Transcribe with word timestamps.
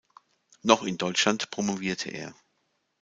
Noch 0.63 0.81
in 0.81 0.97
Deutschland 0.97 1.51
promovierte 1.51 2.09
er. 2.09 2.33